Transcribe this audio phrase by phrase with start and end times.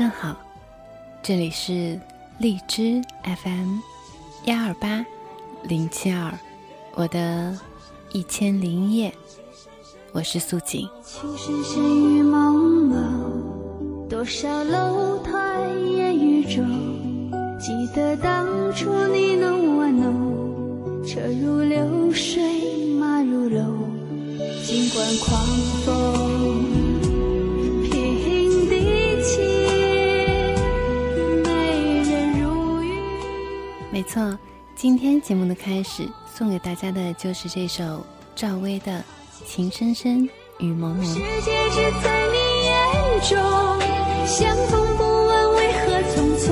[0.00, 0.34] 家晚上好，
[1.22, 2.00] 这里是
[2.38, 3.80] 荔枝 FM
[4.46, 5.04] 幺二八
[5.62, 6.32] 零七二，
[6.94, 7.54] 我的
[8.12, 9.12] 一千零一夜，
[10.12, 10.88] 我是素锦。
[11.04, 12.54] 情深深雨蒙
[12.88, 16.64] 蒙，多少楼台烟雨中，
[17.58, 23.90] 记得当初你侬我侬，车如流水马如龙，
[24.64, 25.46] 尽管狂
[25.84, 26.69] 风。
[34.00, 34.38] 没错，
[34.74, 38.02] 今天节目的开始送给大家的就是这首
[38.34, 38.92] 赵薇的
[39.46, 40.24] 《情深深
[40.58, 41.04] 雨蒙蒙》。
[41.06, 42.72] 世界只在你眼
[43.28, 43.36] 中，
[44.26, 46.48] 相逢不问为何匆匆，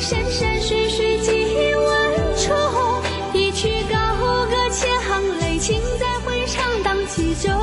[0.00, 1.30] 山山水水几
[1.76, 1.86] 万
[2.36, 2.50] 重，
[3.32, 3.96] 一曲高
[4.46, 7.54] 歌千行泪，情在回肠荡气中。
[7.54, 7.62] 啊，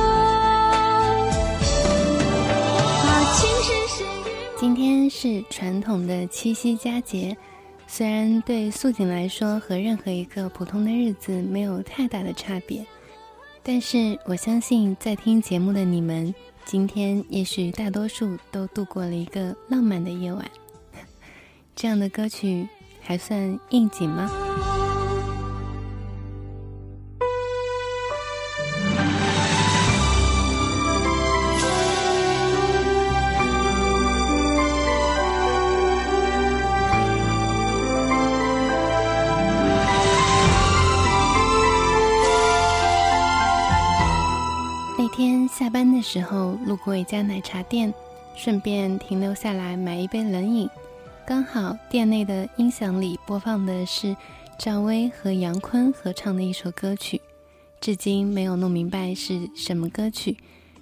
[3.34, 4.24] 情深深雨
[4.58, 7.36] 今天是传统的七夕佳节。
[7.88, 12.84] 虽然对素锦来说和任何一个普通的日子没有太大的差别，
[13.62, 20.44] 但是我相信在听节目的你们，今天也许大多数都度过了一个浪漫的夜晚。
[21.74, 22.68] 这样的歌曲
[23.00, 24.75] 还算应景吗？
[46.66, 47.94] 路过一家奶茶店，
[48.34, 50.68] 顺便停留下来买一杯冷饮。
[51.24, 54.16] 刚好店内的音响里播放的是
[54.58, 57.20] 赵薇和杨坤合唱的一首歌曲，
[57.80, 60.36] 至今没有弄明白是什么歌曲，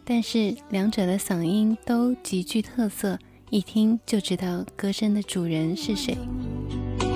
[0.04, 3.18] 但是两者的嗓音都极具特色，
[3.50, 6.16] 一听就知道歌声的主人是谁。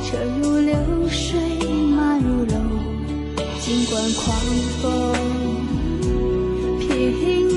[0.05, 0.75] 车如流
[1.09, 1.41] 水
[1.91, 2.57] 马如龙，
[3.61, 4.37] 尽管狂
[4.81, 5.15] 风。
[6.81, 7.48] 平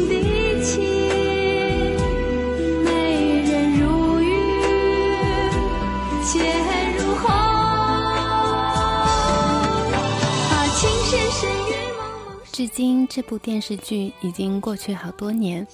[12.61, 15.65] 至今，这部电视剧已经过去好多年，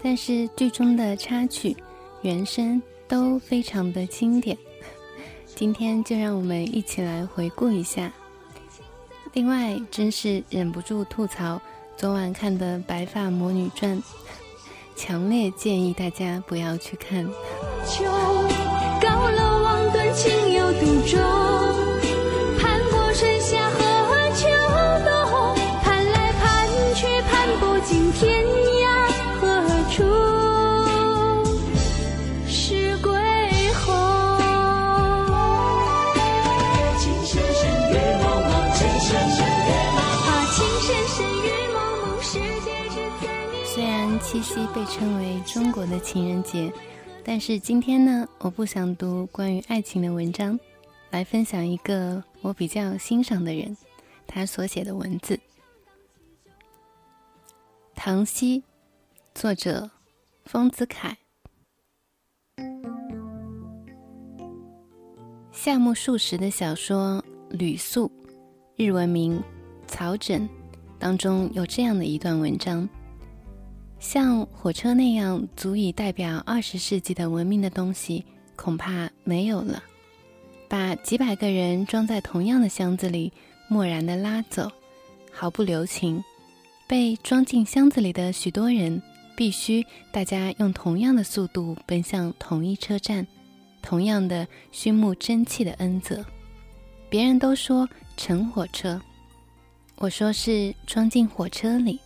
[0.00, 1.76] 但是剧中的插曲、
[2.22, 4.56] 原声都非常的经典。
[5.56, 8.12] 今天就让我们一起来回顾一下。
[9.32, 11.60] 另外，真是忍不住吐槽。
[11.96, 13.98] 昨晚看的《白发魔女传》，
[14.94, 17.26] 强烈建议大家不要去看。
[19.02, 21.55] 高楼望断，情有独钟。
[44.76, 46.70] 被称为中国的情人节，
[47.24, 50.60] 但是今天呢，我不想读关于爱情的文章，
[51.08, 53.74] 来分享一个我比较欣赏的人，
[54.26, 55.34] 他所写的文字。
[57.94, 58.60] 《唐熙》，
[59.34, 59.90] 作者
[60.44, 61.16] 丰子恺。
[65.52, 67.24] 夏目漱石的小说
[67.56, 68.08] 《吕宿》，
[68.76, 69.38] 日文名
[69.86, 70.46] 《草枕》，
[70.98, 72.86] 当中有这样的一段文章。
[73.98, 78.24] 像火车那样足以代表二十世纪的文明的东西，
[78.54, 79.82] 恐怕没有了。
[80.68, 83.32] 把几百个人装在同样的箱子里，
[83.68, 84.70] 漠然地拉走，
[85.32, 86.22] 毫不留情。
[86.86, 89.02] 被装进箱子里的许多人，
[89.36, 93.26] 必须大家用同样的速度奔向同一车站，
[93.82, 96.24] 同样的熏目真气的恩泽。
[97.08, 99.00] 别人都说乘火车，
[99.96, 101.98] 我说是装进火车里。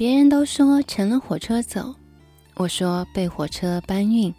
[0.00, 1.94] 别人都说乘了火车走，
[2.54, 4.34] 我说被火车搬运。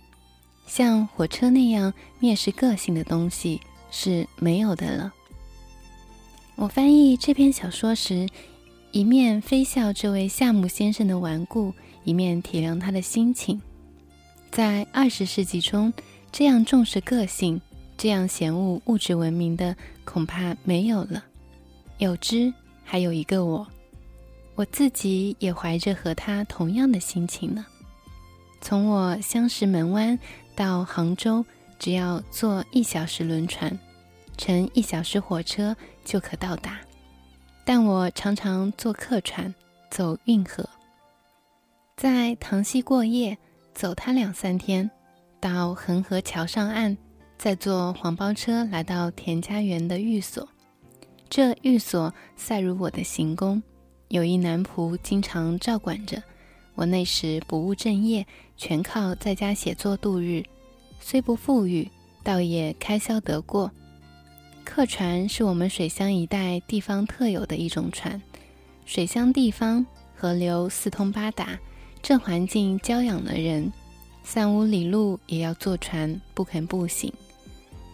[0.65, 3.61] 像火车那样蔑视个性的东西
[3.91, 5.13] 是没有的了。
[6.55, 8.27] 我翻译这篇小说时，
[8.91, 11.71] 一面非笑这位夏目先生的顽固，
[12.05, 13.61] 一面体谅他的心情。
[14.49, 15.93] 在二十世纪中，
[16.31, 17.61] 这样重视个性、
[17.95, 19.75] 这样嫌恶物质文明的，
[20.05, 21.23] 恐怕没有了。
[21.99, 22.51] 有之，
[22.83, 23.67] 还有一个我。
[24.55, 27.65] 我自己也怀着和他同样的心情呢。
[28.61, 30.17] 从我相识门湾
[30.55, 31.43] 到杭州，
[31.79, 33.77] 只要坐一小时轮船，
[34.37, 36.79] 乘一小时火车就可到达。
[37.65, 39.53] 但我常常坐客船
[39.89, 40.67] 走运河，
[41.95, 43.37] 在塘溪过夜，
[43.73, 44.89] 走它两三天，
[45.39, 46.97] 到恒河桥上岸，
[47.37, 50.47] 再坐黄包车来到田家园的寓所。
[51.29, 53.61] 这寓所赛如我的行宫，
[54.11, 56.21] 有一男仆经常照管着。
[56.75, 58.27] 我那时不务正业，
[58.57, 60.43] 全靠在家写作度日，
[60.99, 61.89] 虽不富裕，
[62.21, 63.71] 倒也开销得过。
[64.65, 68.21] 客船是我们水乡一带地方特有的一种船。
[68.85, 71.57] 水乡地方河流四通八达，
[72.01, 73.71] 这环境娇养了人，
[74.23, 77.13] 三五里路也要坐船，不肯步行。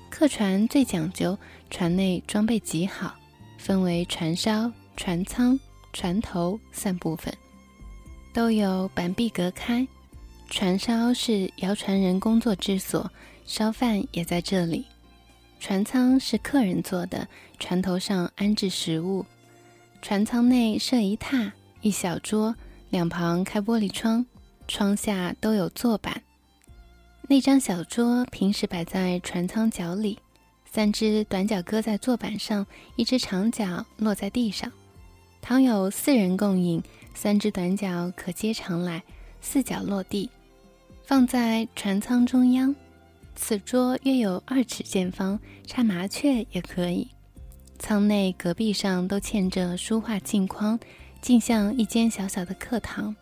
[0.10, 1.38] 客船最讲究，
[1.70, 3.13] 船内装备极好。
[3.60, 5.60] 分为船梢、船舱、
[6.00, 7.34] 船头三部分，
[8.32, 9.88] 都有板壁隔开。
[10.48, 13.12] 船梢是摇船人工作之所，
[13.48, 14.86] 烧饭也在这里。
[15.60, 17.28] 船舱是客人坐的，
[17.58, 19.26] 船头上安置食物。
[20.00, 21.52] 船舱内设一榻、
[21.82, 22.56] 一小桌，
[22.92, 24.24] 两旁开玻璃窗，
[24.68, 26.22] 窗下都有坐板。
[27.24, 30.20] 那张小桌平时摆在船舱角里。
[30.64, 32.68] 三只短脚搁在坐板上，
[32.98, 34.72] 一只长脚落在地上。
[35.48, 36.84] 倘有四人共饮，
[37.14, 39.02] 三只短脚可接长来，
[39.40, 40.30] 四脚落地，
[41.06, 42.76] 放在船舱中央。
[43.34, 47.08] 此桌约有二尺见方，插麻雀也可以。
[47.80, 50.78] 舱内隔壁上都嵌着书画镜框，
[51.22, 53.16] 竟像一间小小的课堂。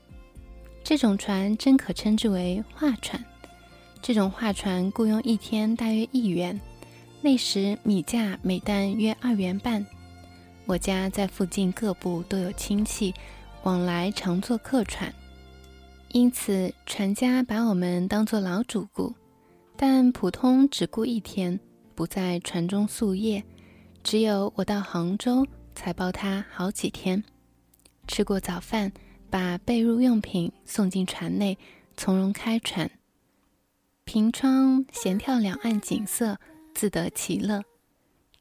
[0.83, 3.23] 这种船真可称之为画船。
[4.01, 6.59] 这种画船雇用一天大约一元。
[7.21, 9.85] 那时米价每担约二元半，
[10.65, 13.13] 我家在附近各部都有亲戚，
[13.63, 15.13] 往来常坐客船，
[16.11, 19.13] 因此船家把我们当作老主顾，
[19.75, 21.59] 但普通只顾一天，
[21.93, 23.43] 不在船中宿夜。
[24.03, 27.23] 只有我到杭州，才包他好几天。
[28.07, 28.91] 吃过早饭，
[29.29, 31.57] 把被褥用品送进船内，
[31.95, 32.89] 从容开船。
[34.03, 36.37] 凭窗闲眺两岸景色。
[36.75, 37.63] 自得其乐。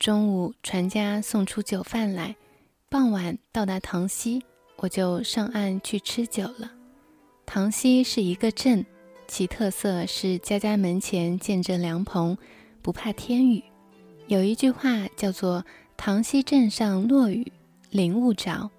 [0.04, 2.36] 中午，船家送出酒饭来，
[2.90, 4.42] 傍晚到达塘溪，
[4.76, 6.70] 我就上岸去吃酒了。
[7.46, 8.84] 塘溪是一个镇，
[9.26, 12.36] 其特色是家家门前建着凉棚，
[12.82, 13.64] 不怕天雨。
[14.26, 15.64] 有一句话叫做
[15.96, 17.50] “塘溪镇上落雨，
[17.88, 18.70] 淋勿着”。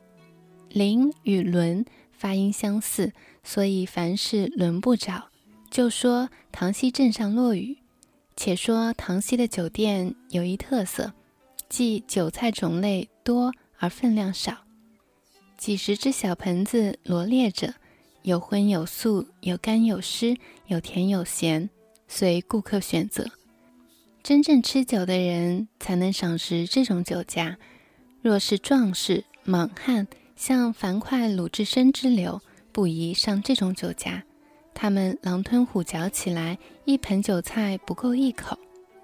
[0.69, 3.11] 淋与轮发音相似，
[3.43, 5.29] 所以凡是轮不着，
[5.71, 7.79] 就说塘溪镇上落雨。
[8.35, 11.13] 且说塘溪的酒店有一特色，
[11.69, 14.65] 即酒菜种类多而分量少，
[15.57, 17.73] 几十只小盆子罗列着，
[18.23, 20.35] 有荤有素，有干有湿，
[20.67, 21.69] 有甜有咸，
[22.07, 23.25] 随顾客选择。
[24.21, 27.57] 真正吃酒的人才能赏识这种酒家。
[28.21, 32.41] 若是壮士莽汉，像樊哙、鲁智深之流，
[32.71, 34.23] 不宜上这种酒家。
[34.75, 38.59] 他们狼吞虎嚼起来，一盆酒菜不够一口，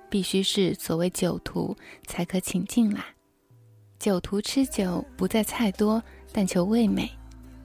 [0.09, 1.75] 必须是所谓酒徒
[2.06, 3.01] 才可请进来。
[3.97, 6.03] 酒徒吃酒不在菜多，
[6.34, 7.10] 但求味美，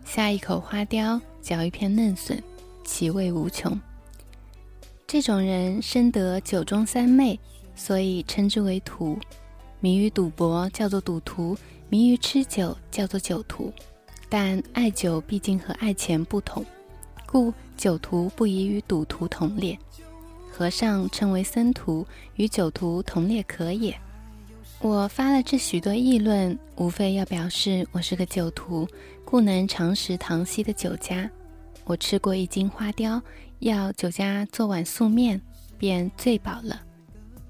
[0.04, 2.40] 下一口花雕，嚼一片嫩笋，
[2.85, 3.78] 其味无穷。
[5.04, 7.38] 这种人深得酒中三昧，
[7.75, 9.19] 所以称之为徒。
[9.80, 11.57] 迷于赌博叫做赌徒，
[11.88, 13.73] 迷于吃酒叫做酒徒。
[14.28, 16.64] 但爱酒毕竟和爱钱不同。
[17.26, 19.78] 故酒徒不宜与赌徒同列，
[20.50, 22.06] 和尚称为僧徒，
[22.37, 23.97] 与酒徒同列可也。
[24.80, 28.88] 我发了这许多议论，无非要表示我是个酒徒，
[29.25, 31.30] 故能常食唐溪的酒家。
[31.85, 33.21] 我吃过一斤花雕，
[33.61, 35.40] 要酒家做碗素面，
[35.78, 36.83] 便醉饱了。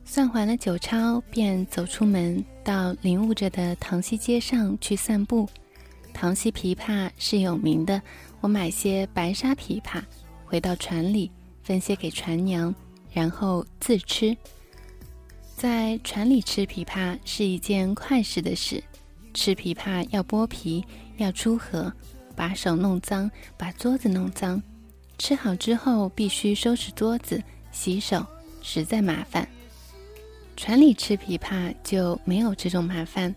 [0.05, 5.49] 算还了酒钞，便走出门，到临悟着的塘溪街上去散步。
[6.13, 8.01] 塘溪琵琶是有名的。
[8.41, 10.03] 我买些白沙枇杷，
[10.45, 11.31] 回到船里
[11.63, 12.75] 分些给船娘，
[13.13, 14.37] 然后自吃。
[15.57, 18.83] 在船里吃枇杷是一件快事的事。
[19.35, 20.85] 吃枇杷要剥皮，
[21.17, 21.93] 要出核，
[22.35, 24.63] 把手弄脏，把桌子弄脏。
[25.19, 28.25] 吃好之后必须收拾桌子、洗手，
[28.63, 29.49] 实在麻烦。
[30.57, 33.35] 船里吃枇杷就没有这种麻烦，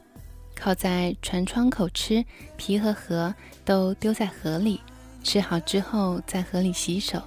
[0.59, 2.23] 靠在船窗口吃，
[2.57, 4.81] 皮和核都丢在河里。
[5.23, 7.21] 吃好之后，在河里洗手。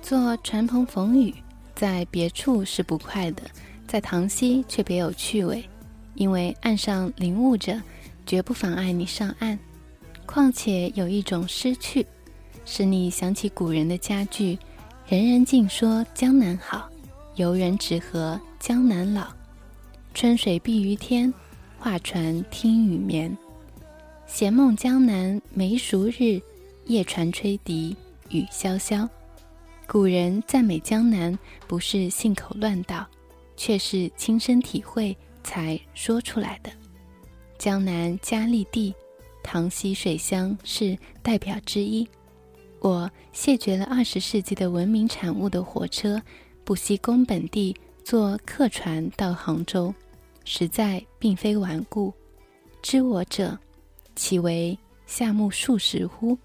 [0.00, 1.34] 做船篷逢雨，
[1.74, 3.42] 在别处是不快的，
[3.86, 5.68] 在塘溪却别有趣味，
[6.14, 7.80] 因为岸上淋雾着，
[8.24, 9.58] 绝不妨碍你上岸。
[10.24, 12.06] 况且有一种诗趣，
[12.64, 14.58] 使你想起古人的佳句
[15.08, 16.88] ：“人人尽说江南好，
[17.34, 19.26] 游人只合江南老。
[20.14, 21.32] 春水碧于天，
[21.78, 23.36] 画船听雨眠。
[24.26, 26.40] 闲梦江南没熟日。
[26.86, 27.94] 夜船吹笛，
[28.30, 29.06] 雨潇潇。
[29.86, 33.06] 古人赞美江南，不是信口乱道，
[33.58, 36.70] 却是亲身体会才说出来的。
[37.58, 38.94] 江南佳丽地，
[39.42, 42.08] 塘溪水乡是代表之一。
[42.80, 46.22] 我谢绝了二十世纪的文明产物的火车，
[46.64, 49.92] 不惜工本地，坐客船到杭州，
[50.50, 52.10] 实在并非顽固。
[52.80, 53.56] 知我者，
[54.16, 56.38] 岂为夏目漱石乎？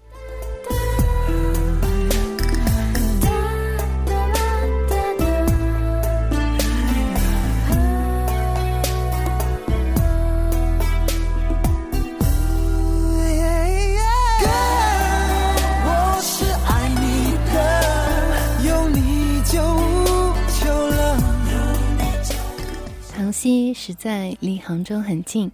[23.44, 25.52] 西实在离杭州很近，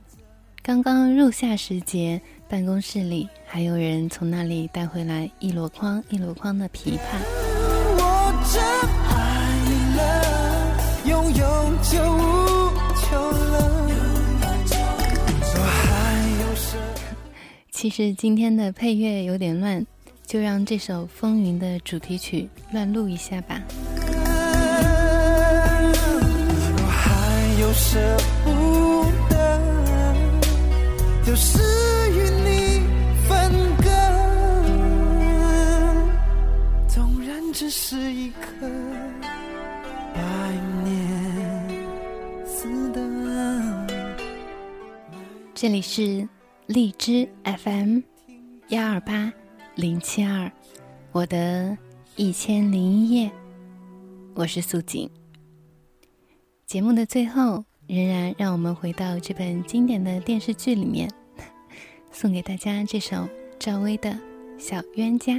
[0.62, 7.00] 刚刚入夏时节，办公室里还有人从那里带回来一箩筐一箩筐的枇杷。
[17.72, 19.84] 其实今天的配乐有点乱，
[20.24, 23.60] 就让这首《风云》的主题曲乱录一下吧。
[27.72, 27.98] 舍
[28.44, 30.14] 不得，
[31.24, 31.58] 就是
[32.10, 32.82] 与你
[33.28, 33.84] 分割。
[36.88, 38.68] 纵然只是一颗
[40.14, 40.20] 百
[40.84, 40.88] 年
[42.44, 43.00] 死的。
[45.54, 46.28] 这里是
[46.66, 48.00] 荔枝 FM
[48.68, 49.32] 幺二八
[49.74, 50.50] 零七二，
[51.12, 51.76] 我的
[52.16, 53.30] 一千零一夜，
[54.34, 55.10] 我是素锦。
[56.70, 61.10] 节目的最后，仍然让我们回到这本经典的电视剧里面，
[62.12, 64.10] 送给大家这首赵薇的
[64.56, 65.32] 《小冤家》。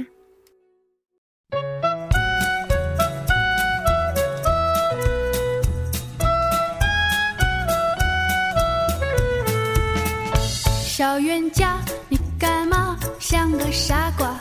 [10.84, 14.38] 小冤家，你干嘛像个傻瓜？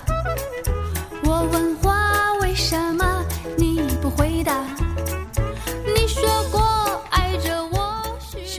[1.24, 3.06] 我问话，为什么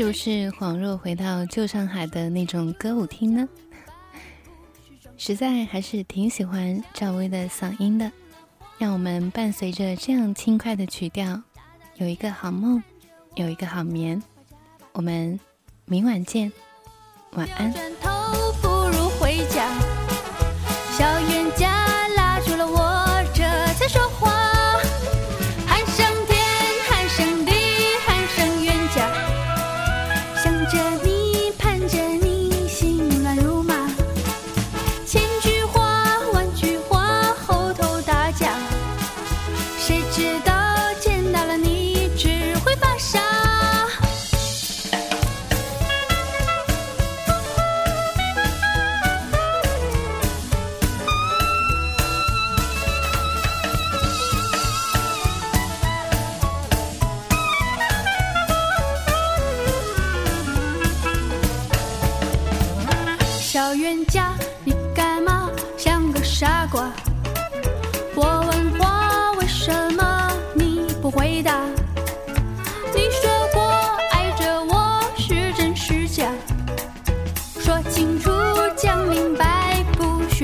[0.03, 3.49] 是不是恍若回到旧上海的那种歌舞厅呢？
[5.17, 8.11] 实在还是挺喜欢赵薇的嗓音的。
[8.79, 11.41] 让我们伴随着这样轻快的曲调，
[11.99, 12.83] 有一个好梦，
[13.37, 14.21] 有一个好眠。
[14.91, 15.39] 我们
[15.85, 16.51] 明晚见，
[17.35, 17.73] 晚安。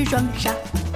[0.05, 0.88] 装傻。